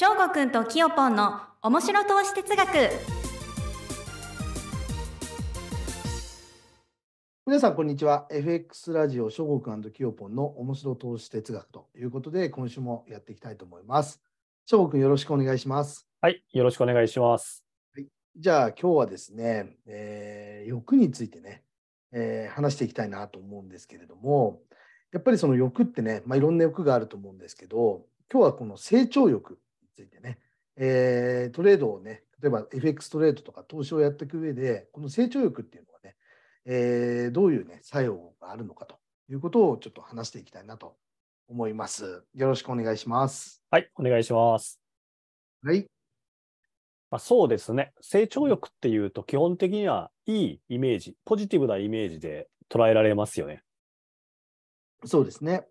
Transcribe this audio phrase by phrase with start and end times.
[0.00, 2.68] 翔吾くんときよぽんの面白投資哲学
[7.44, 8.26] 皆さん、こんにちは。
[8.30, 14.22] FX ラジオ、諸国キヨポンの面白投資哲学ということで、今週もやっていきたいと思います。
[14.64, 16.08] 諸国よろしくお願いします。
[16.22, 17.62] はい、よろしくお願いします。
[18.34, 21.62] じゃあ、今日はですね、えー欲についてね、
[22.12, 24.62] えー話していきたいなと思うんですけれども、
[25.12, 29.58] やっぱりその欲ってね、まあ、いろんな欲があると思うんですけど、今日はこの成長欲に
[30.00, 30.38] ついてね、
[30.76, 36.16] えートレードをね、例えば FX トレードとか投資をやっていく上で、この成長欲っていうのはね、
[36.64, 38.96] えーどういうね、作用があるのかと
[39.28, 40.96] いうことをちょっと話していきたいなと
[41.48, 42.24] 思います。
[42.34, 43.62] よろしくお願いします。
[43.70, 44.80] はい、お願いします。
[45.62, 45.86] はい。
[47.10, 47.92] まあ、そうですね。
[48.00, 53.62] 成長欲っていうと、基本的にはいいイメージ、ポジティブなイメージで捉えられますよね。
[55.04, 55.66] そうですね。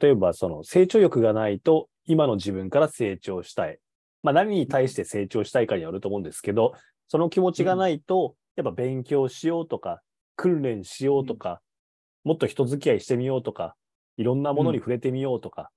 [0.00, 3.78] 例えば、その成長欲がないと、今の自分から成長したい。
[4.22, 6.74] まあ、何に対して成長したいかによると思うんですけど、
[7.08, 10.00] その気持ちがないと、やっぱ勉強しようとか、
[10.36, 11.60] 訓練しようとか、
[12.24, 13.76] もっと人付き合いしてみようとか、
[14.16, 15.70] いろんなものに触れてみようとか、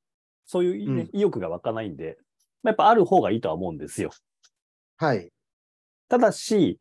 [0.46, 2.18] そういう、ねうん意欲が湧かないんで、
[2.64, 4.12] まあ、やっぱある方がいいとは思うんですよ。
[4.98, 5.30] はい。
[6.10, 6.80] ただし、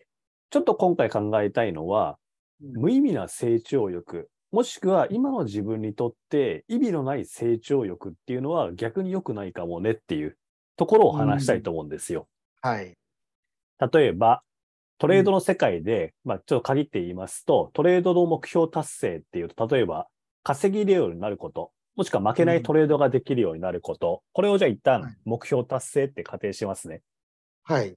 [0.50, 2.18] ちょっと今回考えたいのは、
[2.60, 10.38] 無意味な成長欲、もしくは今の自分にとって意味のない成長欲っていうのは逆に良くないかもねっていう
[10.78, 12.26] ところを話したいと思うんですよ。
[12.62, 12.96] はい。
[13.92, 14.40] 例えば、
[14.96, 20.06] トレードの世界で、まあちょっと限って言いますと、トレードの目標達成っていうと、例えば
[20.42, 27.02] 稼ぎれるようになること、もしくは負けないトレードができるようになること、これをじゃあ一旦はい目標達成って仮定しますね。
[27.62, 27.94] はい。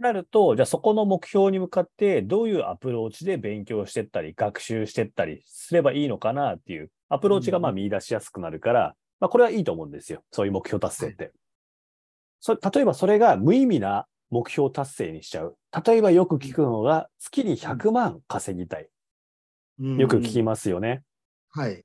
[0.00, 10.22] なると、じゃあそこの目標に向かってどういうアプローチで勉強してったり、学習してったりすればいいのかなっていうアプローチがまあうん見出しやすくなるから、まあこれはいいと思うんですよ。
[10.30, 11.32] そういう目標達成って。
[12.40, 15.56] そ例えばそれが無意味な目標達成にしちゃう。
[15.84, 18.88] 例えばよく聞くのが月に100万稼ぎたい。
[19.78, 21.02] よく聞きまますよね。
[21.52, 21.58] す。
[21.60, 21.84] はい。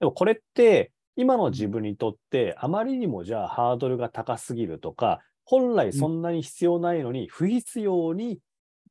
[0.00, 8.40] でもこれって今の自分にとってあまりにもじゃあハードルが高すぎるとか、本来そんなに必要ないのに不必要に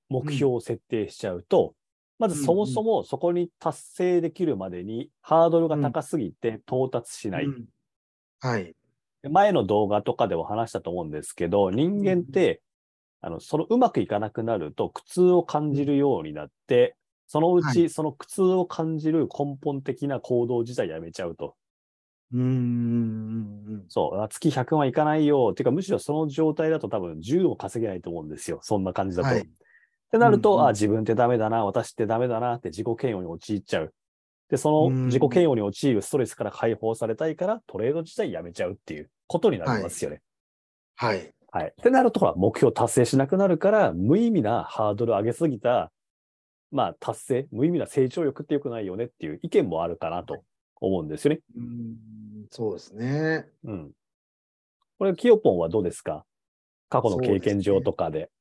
[0.10, 1.76] 目標を設定しちゃうと、
[2.20, 7.46] まずそもそもそこに達成できるまでにハードルが高すぎて到達しない。
[7.46, 7.66] うん
[8.42, 8.76] はい。
[9.30, 12.62] 前の動画とかでも話したと思うんですけど、人間って、
[13.22, 21.56] あの、そのうまくいかなくなると苦痛を感じるようになって、そのうはちその苦痛を感じる根本的な行動自体やめちゃうと。
[22.34, 23.86] うーん。
[23.88, 25.50] そう、あ月100万いかないよ。
[25.52, 28.60] っていうか、むしろその状態だと多分10を稼げないと思うんですよ。
[28.62, 29.30] そんな感じだと。
[29.30, 29.48] はい
[30.06, 33.94] ってなると、うんうんあ、自分ってダメだな、私ってダメだなって自己嫌悪に陥っちゃう。
[34.50, 40.22] で、そうんの自己嫌悪に陥るストレスから解放されたいから、トレード自体やめちゃうっていうことになりますよね。
[40.96, 41.34] はい。
[41.52, 41.66] はい。
[41.68, 45.92] ってなると、ほら、目標達成しなくなるから、無意味なハードル上げすぎた、
[46.72, 50.44] まあ、達成、無意味な成長欲って良くないよねっていう意見もあるかなと
[50.82, 51.42] 思うんですよね。
[51.56, 52.48] うーん。
[52.52, 53.50] そうですね。
[53.64, 53.96] うん。
[55.00, 56.26] これ、キヨポンはどうですか？
[56.90, 58.32] 過去の経験上とかで。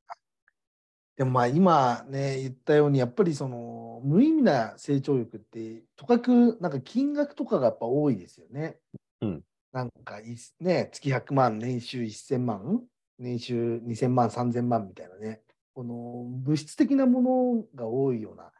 [1.16, 8.80] でもまあ今ね、言ったように、やっぱりその無意味な成長欲って、とかくなんか金額とかがやっぱ多いですよね。
[9.20, 9.44] うん。
[9.72, 12.84] なんかいね、月100万、年収1000万、
[13.18, 15.42] 年収2000万、3000万みたいなね、
[15.74, 18.52] この物質的なものが多いような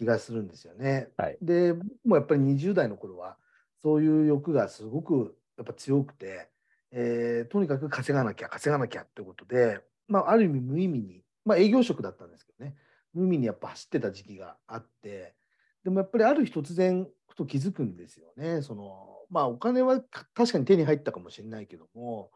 [0.00, 1.08] 気がするんですよね。
[1.18, 3.36] はいで、僕もやっぱり20代の頃は、
[3.82, 6.48] そういう欲がすごくやっぱ強くて、
[6.90, 12.74] えーとにかく稼がなきゃ、稼がなきゃってことで、まあ、ある意味無意味に、まあ、営業職だったんですけどね、
[13.12, 15.34] 無意味にやっぱ走ってた時期があって、
[15.84, 18.62] でもやっぱりある日突然ふと気づくんですよね。
[18.62, 22.30] そのまあお金はか確かに手に入ったかもしれないけども、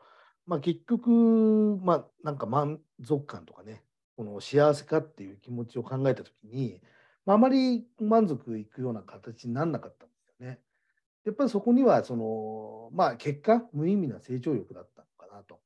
[0.46, 3.82] まあ結局、まあなんか満足感とかね、
[4.16, 6.80] この幸せかっていう気持ちを考えたときに、
[7.26, 10.60] まああまり満足いくような形にならなかったんですよね。
[11.24, 15.60] やっぱりそこにはその、まあ結果、無意味な成長欲だったのかなと。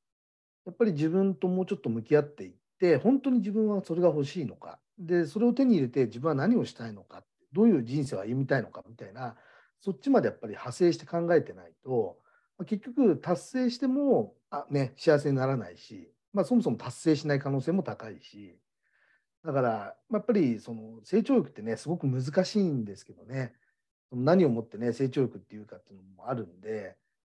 [0.65, 9.35] やっぱり自分ともうちょっと向き合っていって、本当に自分はそれが欲しいのか、で、それを手に入れて自分は何をしたいのか、どういう人生を歩みたいのかみたいな、
[9.81, 12.19] そっちまでやっぱり派生して考えてないと、
[12.65, 18.59] 結局達成してもあ、ね、幸せにならないし、まあ、そもそも達成しない可能性も高いし、
[19.43, 23.53] だから、やっぱりその成長欲ってね、すごく難しいんですけどね、
[24.11, 26.97] 何をもってね、成長欲っていうかっていうのもあるんで、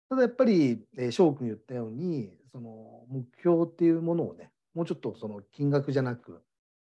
[0.10, 6.44] ただやっぱり、翔くん言ったように、その目標っていうものをね、もうちょっとその金額じゃなく、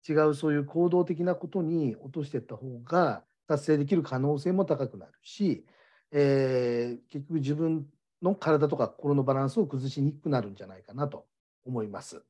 [0.09, 5.67] 違うそういう行動的なことに落としていった方が達成できる可能性も高くなるし、
[6.13, 7.87] えー結局自分
[8.23, 11.27] の体とか心のバランスを崩しにくくなるんじゃないかなと
[11.65, 12.25] 思います。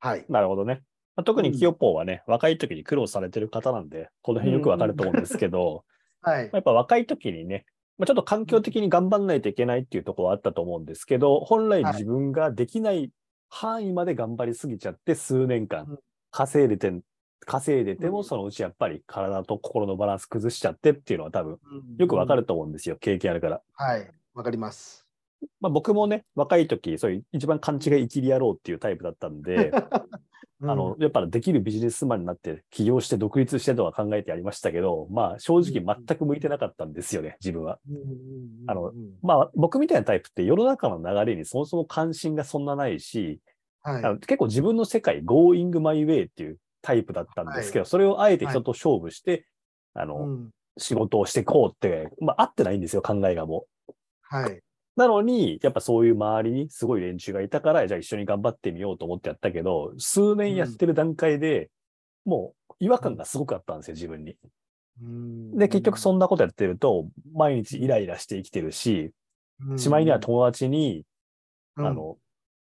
[0.00, 0.24] はい。
[0.28, 0.82] なるほどね。
[1.16, 5.84] まあ、特にキヨポンはね、若い時に苦労されてる方なんで、この辺よくわかると思うんですけど、
[6.22, 6.50] はい。
[6.52, 7.66] やっぱ若い時にね、
[7.98, 13.10] まあ、ちょっと環境的に頑張んないといけないっていうところはあったと思うんですけど、本来はい自分ができない
[13.50, 15.86] 範囲まで頑張りすぎちゃって、数年うん間
[16.30, 16.92] 稼いでて、
[17.44, 21.58] 稼いでても、うんそのうちやっぱり体と心のバランス崩しちゃってっていうのは多分
[21.98, 23.60] よくわかると思うんですよ、経験あるから。
[23.74, 24.10] はい。
[24.34, 25.01] わかります。
[25.60, 29.72] まあ、僕もね、若い時、そういう一番勘違い生きりやろうっていうタイプだったんで、
[30.64, 37.80] あの、やっぱできるビジネスマンになって起業して独立してとは考えてやりましたけど、まあ正直全く向いてなかったんですよね、自分は。
[37.88, 39.14] うん、うんうんあのうん。
[39.22, 43.40] まあ僕みたいなタイプって世の中の流れにそもそも関心がそんなないし、
[43.82, 44.04] はい。
[44.04, 49.46] あの結構自分の世界、going my way っていうタイプだったんですけど、それをあえて人と勝負して、
[49.94, 50.50] あの、うん。
[50.78, 53.92] 仕事をしていこうって、まあ合ってないんですよ、考えがもう。
[54.22, 54.62] はい。
[54.96, 61.70] なのに、やっぱそういう周りにすごい連中がいたから、じゃあ一緒に頑張ってみようと思ってやったけど、数年やってる段階で、
[62.24, 64.36] もう違和感がすごくあったんですよ、自分に。
[65.02, 69.12] うんで、結局そんなことやってると、毎日イライラして生きてるし、
[69.66, 71.04] うんしまいには友達に、
[71.76, 72.18] うんあの、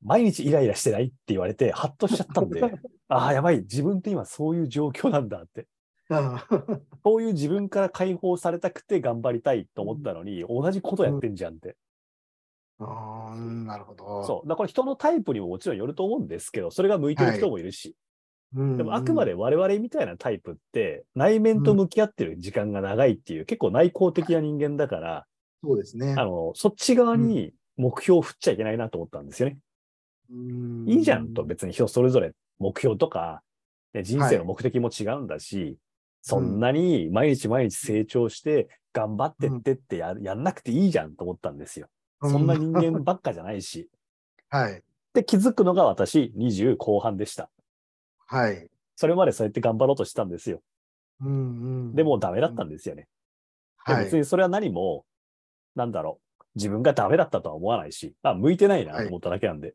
[0.03, 2.61] 毎日イライラしてないって言われて、ハッとしちゃったんで、
[3.09, 5.67] ああ、やばい、自分って今そういう状況なんだって。
[6.13, 6.45] あ
[7.05, 11.77] そういう自分から解放されたくて頑張りたいと思ったのに、同じことやってんじゃんって。
[12.87, 14.25] なるほど。
[14.25, 14.49] そう。
[14.49, 17.95] だから人のタイプにももちろんよると思うんですけど、それが向いてる人もいるし。
[18.55, 18.77] うん。
[18.77, 25.27] でもあくまで我々みたいなタイプって、内面と向き合ってる時間が長いっていう、結構内向的な人間だから、
[25.63, 26.15] そうですね。
[26.17, 29.59] あの、そっち側に目標を振っちゃいけないなと思ったんですよね。
[30.31, 33.43] うんいいじゃんと、別に人それぞれ目標とか、
[33.93, 35.77] ね、人生の目的も違うんだし、
[36.23, 41.89] そんなに毎日毎日成長して頑張ってってってや,、やんなくていいじゃんと思ったんですよ。
[42.23, 43.89] そんな人間ばっかじゃないし。
[44.51, 44.83] はい。
[45.15, 47.51] で、気づくのが私、20後半でした。
[48.27, 48.69] はい。
[48.97, 50.63] それまでそうやって頑張ろうとしたんですよ。
[51.21, 51.33] うんう
[51.91, 53.07] んでもダメだったんですよね。
[53.87, 55.05] ではい別にそれは何も、
[55.75, 56.45] なんだろう。
[56.57, 59.75] 自分がダメだったとは思わないし、あ、向いてないなと思っただけなんで。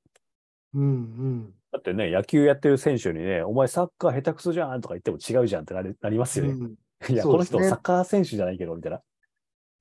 [0.74, 1.54] うんうん。
[1.72, 6.52] だってね、野球やってる選手にね、お前サッカー下手くそじゃんとか言っても違うじゃんってなりなりますよね。
[6.52, 6.76] うん
[7.10, 9.02] いや、ねこの人サッカー選手じゃないけど、みたいな。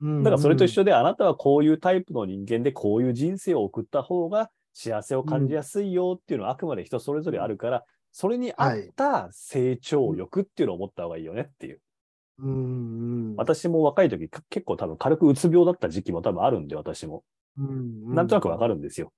[0.01, 11.81] うんだからそれと一緒で、あなたはこういうタイプの人間で、こういう人生を送った方が幸せを感じやすいよっていうのはあくまで人それぞれあるから、それに合った成長欲っていうのを持った方がいいよねっていう。
[12.39, 13.37] うんうん。
[13.37, 17.25] 私も若い時、か結構多分軽くうつ病だった時期も多分あるんで、私も。
[17.57, 19.13] うんうなんとなくわかるんですよ。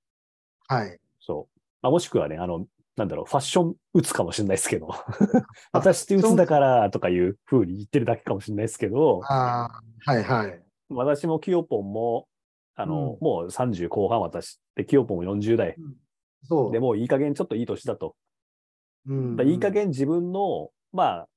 [0.67, 0.99] はい。
[1.19, 1.59] そう。
[1.81, 4.89] まあ、もしくはね、あの、なんだろう、ファッション打つかもしれないですけど、
[5.71, 9.65] 私って打つだからとかいう風に言ってるだけかもしれないですけど、あ
[10.05, 10.66] あ、はいはい。
[10.89, 12.27] 私もキヨポンも、
[12.75, 15.75] あの、うんもう30後半私で、キヨポンも40代。
[16.43, 16.71] そう。
[16.71, 18.15] でもういい加減ちょっといい年だと。
[19.07, 21.27] うんだからいい加減自分の、まあ、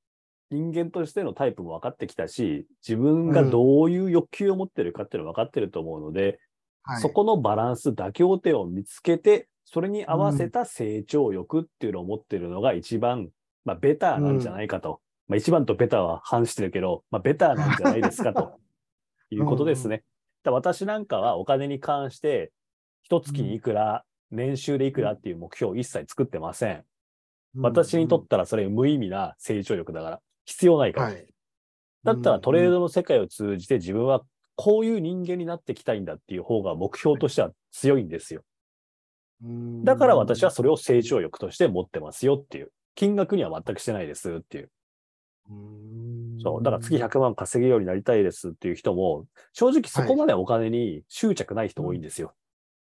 [0.50, 6.38] 人間としてのタイプも分かってきたし、自分がどういう欲求を持ってるかっていうの分かってると思うので、
[6.82, 13.28] はいそこのバランス、妥協点を見つけて、それに合わせた成長欲っていうのを持ってるのが一番、
[13.64, 15.00] まあ、ベターなんじゃないかと。
[15.28, 18.54] まあ、一番とベターは反してるけど、まあ、ベターなんじゃないですかと
[19.34, 20.04] いうことですね。
[20.42, 22.52] だから私なんかはお金に関して、
[23.02, 26.84] 一月にいくら、年収でいくらっていう目標を一切作ってません。
[27.56, 31.06] 私にとったらそれ無意味な成長力だから、必要ないから。
[31.08, 31.26] はい。
[32.04, 34.22] だったらトレードの世界を通じて自分は
[34.56, 38.42] こういう人間になっていきたいんだっていう方が目標としては強いんですよ。
[39.42, 42.72] うんだから私はそれを成長欲として持ってますよっていう。
[42.94, 44.70] 金額には全くしてないですっていう。
[45.50, 46.62] うんそう。
[46.62, 52.34] だから月100万稼げるようになりたいですっていう人も、正直そこまでお金に執着ない人多いんですよ。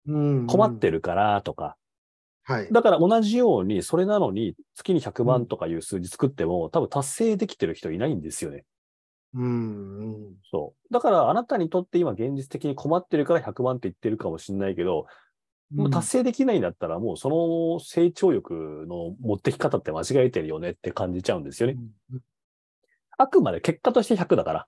[0.08, 1.76] うん困ってるからとか。
[2.44, 2.70] はい。
[2.72, 8.66] だから同じように、それなのに月に100万とかいう数字作っても、多分達成できてる人いないんですよね。
[9.36, 10.94] うんうんそう。
[10.94, 15.06] だからあなたにとって今現実的に困ってるから100万って言ってるかもしれないけど、
[15.74, 21.78] もう達成できないんだったら、もうその成長欲の持ってき方って間違えてるよねって感じちゃうんですよね。
[23.20, 24.68] うんあくまで結果として100だから。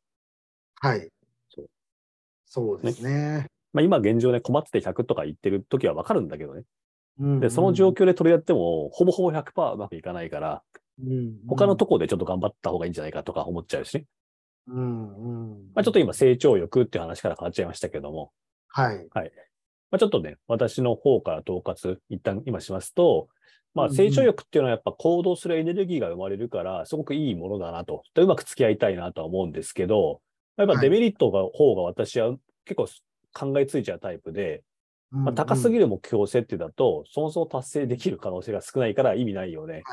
[0.82, 1.10] はい。
[1.50, 1.70] そう
[2.46, 3.48] そうですね。
[3.74, 6.64] まあ今現状ね、困ってて100とか言ってる時はわかるんだけどね。
[7.20, 10.64] うんで、その状況で取り合っても、ほぼほぼ100%うまくいかないから、
[11.02, 14.06] うん他のとこでちょっと頑張った方がいいんじゃないかとか思っちゃうしね。
[14.68, 18.32] うんうんまあちょっと今成長欲っていう話から変わっちゃいましたけども、
[18.68, 19.08] はい。
[19.90, 23.30] まあちょっとね、私の方から統括一旦今しますと、
[23.74, 30.22] まあ成長欲っていうのはやっぱ行動するエネルギーが生まれるから、すごくいいものだなと、うまく付き合いたいなとは思うんですけど、
[30.58, 32.36] やっぱデメリットが方が私は
[32.66, 32.88] 結構
[33.34, 34.64] 考えついちゃうタイプで、
[35.12, 35.82] まあ、高すぎる。
[35.82, 39.84] る目標設定だと、そもそも達成できる可能性が少ないから意味ないよね。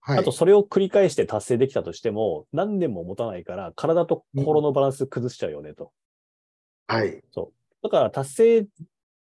[0.00, 5.92] はい、あと、それを繰り返して達成できたとしても、何年も持たないから、体と心のバランス崩しちゃうよねと。
[6.86, 7.22] はい。
[7.82, 8.66] だから、達成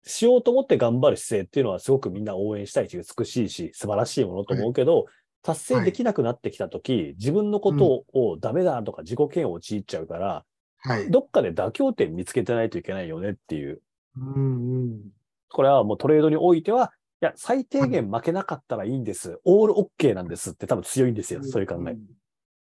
[0.08, 5.06] しようと思って頑張る姿勢っていうのは、すごくみんな応援したいし、美しいし、素晴らしいものと思うけど、
[5.44, 10.46] 達成できなくなってきたとき、自分のことをダメだとか自己嫌悪陥っちゃうから、
[10.80, 11.10] はい。
[11.10, 13.82] どっかで妥協点見つけてないといけないよねっていう。
[14.18, 15.02] うんうん。
[15.50, 19.40] これはもうトレードにおいては、いや、最低限負けなかったらいいんです。
[19.44, 21.44] オールオッケーなんですって多分強いんですよ。
[21.44, 21.98] そういう考え。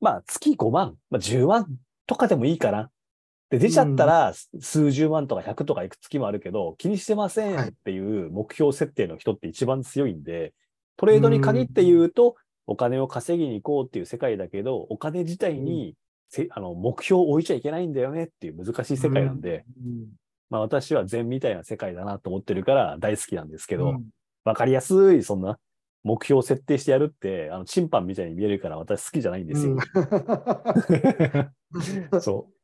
[0.01, 1.67] まあ、月5万、まあ、10万
[2.07, 2.91] とかでもいいかな。
[3.53, 10.55] で、出ちゃったら数十万とか100とかいく月もあるけど、気にしてませんっていう目標設定の人って一番強いんで、
[10.97, 15.97] トレードに限って言うと、お金を稼ぎに行こうっていう世界だけど、お金自体に
[16.31, 20.07] せあの目標を置いちゃいけないんだよねっていう難しい世界なんで、うん。
[20.49, 24.05] まあ私は禅みたいな世界だなと思ってるから大好きなんですけど、うん。
[24.45, 25.59] わかりやすい、そんな
[26.05, 29.77] 目標を設定してやるって、あの、チンパンみたいに見えるから私好きじゃないんですよ。
[32.23, 32.62] そう。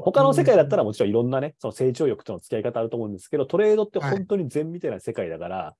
[0.00, 5.74] 他の世界だったらもちろんいろんなね、その成長欲との付き合い方あると思うんですけど、トレードって本当に禅みたいな世界だから、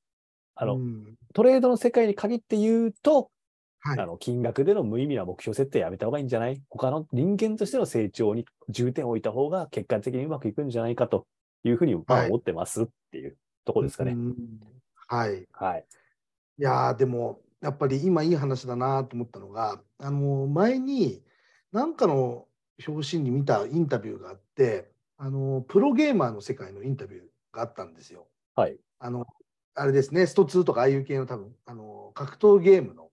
[0.54, 1.14] あの、うん。
[1.32, 3.30] トレードの世界に限って言うと、
[3.80, 3.98] はい。
[4.00, 6.62] あの、金額での無意味な目標設定やめた方がいいんじゃない？
[6.70, 11.26] 他の人間としての成長に重点を置いた方が結果的にうまくいくんじゃないかと
[11.64, 12.28] いうふうにまあはい。
[12.28, 14.12] 思ってますっていうところですかね。
[14.12, 14.34] うん
[15.06, 15.46] はい。
[15.52, 15.84] はい。
[16.58, 21.22] いやーでもやっぱり今いい話だなと思ったのがあの前に
[21.72, 22.46] 何かの
[22.86, 28.26] 表紙に見たインタビューがあってあのプロゲーマーの世界のインタビューがあったんですよ。
[28.54, 28.76] はい。
[28.98, 29.26] あの
[29.74, 33.10] あれですねスト2とかああいう系の多分あの格闘ゲームの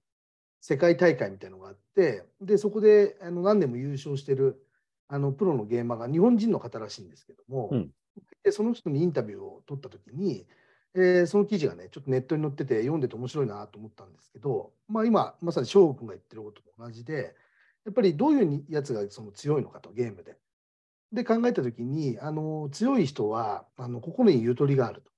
[0.61, 4.63] 世界大会みたいなのがあってでそこであの何年も優勝してる
[5.07, 7.89] あのプロのゲーマーが日本人の方らしいんですけども、うん
[8.43, 10.45] でその人にインタビューを取った時に、
[10.95, 17.35] えーその記事がねちょっとネットに載ってて読んでて面白いなと思ったんですけど、まあ、今まさに翔吾君が言ってることと同じで
[17.85, 20.37] やっぱりどういうやつがその強いのかとゲームで。
[21.11, 25.11] で考えた時にあの強い人はあの心にゆとりがあると。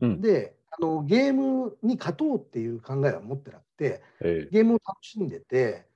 [0.00, 5.86] うんであのゲームに勝とうっていう考えは持ってなくてえゲームを楽しんでて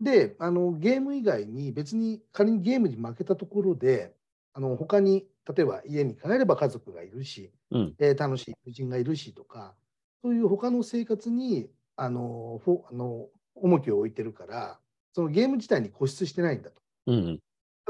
[0.00, 4.14] であのゲーム以外に別に仮にゲームに負けたところで
[4.52, 7.94] あの他に例えば家に帰れば家族がいるし、えうん。
[7.98, 9.74] えー楽しい友人がいるしとか
[10.22, 14.78] そういう他の生活にあのあの重きを置いてるから
[15.12, 17.40] そのゲーム自体に固執してないんだとうんうん。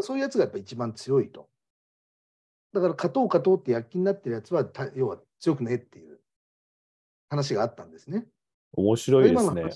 [0.01, 1.49] そういうやつがやっぱ一番強いと
[2.73, 6.19] だから勝とう勝とうって躍起になってるやつはた要は強くねっていう
[7.29, 8.27] 話があったんですね。
[8.73, 9.69] 面白いですね。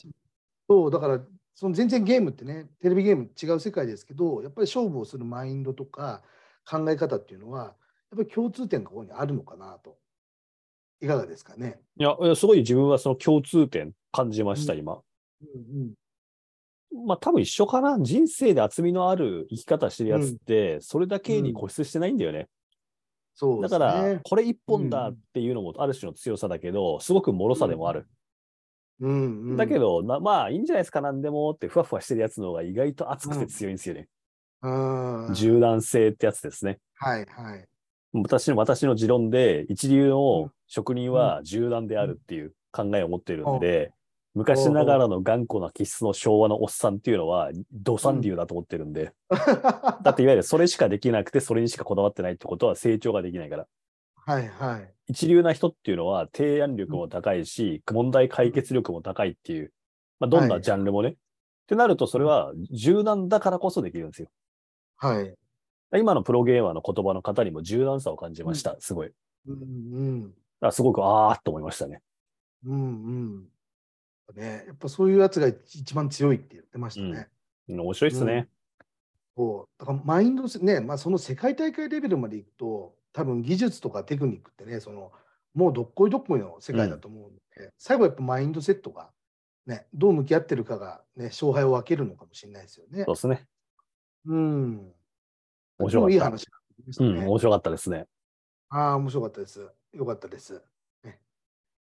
[0.69, 1.21] そうだから
[1.55, 6.23] その全然ゲームってねテレビゲーム違う世界ですけどやっぱり勝負をするマインドとか
[6.69, 7.75] 考え方っていうのはやっ
[8.17, 9.99] ぱり共通点がここにあるのかなと
[11.01, 11.81] いかがですかね。
[11.99, 15.03] いや、すごい自分はその共通点感じました、うん今。
[15.43, 15.95] うん
[17.07, 17.99] まあ多分一緒かな。
[18.01, 22.49] 人生で厚みのある生き方してるやつって、それだけに固執してないんだよね。
[23.35, 24.21] そうですだからね、。
[24.25, 28.07] これ一本だっていうのもある種の強さだけど、すごく脆さでもある。
[29.01, 34.09] うんうん、だけど、なまあいいんじゃないですか、なんでもってふわふわしてるやつの方が意外と熱くて強いんですよね。
[34.63, 36.79] うん、柔軟性ってやつですね。
[36.95, 37.67] はいはい。
[38.15, 43.93] 私の私の持論で、一流の職人は柔軟であるっていう考えを持っているんで、
[44.37, 53.67] 昔ながらの頑固な気質の昭和のおっさんっていうのは、土産流だと思ってるんで、だっていわゆるそれしかできなくて、それにしかこだわってないってことは成長ができないから。
[54.15, 54.93] はいはい。
[55.09, 59.73] 一流な人っていうのは提案力も高いし、問題解決力も高いっていう、
[60.21, 61.09] まあ、どんなジャンルもね。
[61.11, 61.15] っ
[61.69, 64.29] てなると、それは柔軟だからこそできるんですよ。
[64.99, 65.35] はい。
[65.99, 68.77] 今のプロゲーマーの言葉の方にも柔軟さを感じました。
[68.81, 69.13] すごい。
[69.49, 69.57] うんう
[70.27, 70.35] ん。
[70.61, 72.03] らすごく、あーっと思いましたね。
[72.67, 73.56] うんうん。
[74.33, 77.29] ね、やっぱそういうやつが一番強いって言ってましたね。
[77.69, 78.49] うん面白いっすね。
[79.37, 85.11] そうだからマインドせね、まあ、その世界大会レベルまでいくと、多分技術とかテクニックってね、その
[85.55, 89.11] もうどっこいどっこいの世界だと思うので、最後やっぱマインドセットが、
[89.67, 93.15] ね、どう向き合ってるかが、ね、勝敗を分けるのかもしれないですよねそう。
[93.15, 93.47] ですね。
[94.27, 94.93] うん。
[95.79, 96.47] 面白かったいい話
[96.87, 97.27] でしたうん、ね。
[97.27, 98.07] 面白かったですね。
[98.69, 99.67] ああ、面白かったです。
[99.93, 100.63] よかったです。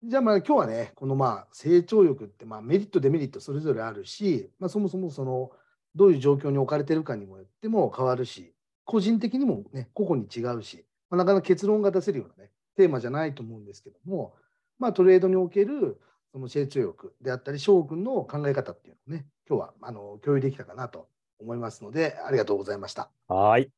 [0.03, 5.51] じゃあまあ今日はね、このまあ成長欲ってまあメリット、デメリットそれぞれあるし、まあ、そもそもその
[5.93, 8.53] どういう状況に置かれてるかにもよっても変わるし、
[8.83, 14.33] 個人的にもね、個々に違うし、まあ、なかなか結論が出せるようなね、テーマじゃないと思うんですけども、
[14.79, 15.99] まあ、トレードにおける
[16.31, 21.07] その成長欲であったり、翔くんの考え方っていうのをね、今日はあの共有できたかなと
[21.39, 23.11] 思いますので、ありがとうございました。
[23.27, 23.69] はい。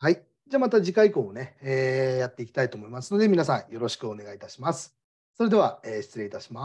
[0.00, 0.22] はい。
[0.48, 5.01] じゃあまた次回以降もね、えー、やっていきたいと思いますので、皆さんよろしくお願いいたします。
[5.36, 6.64] それでは、えー、失礼いたします。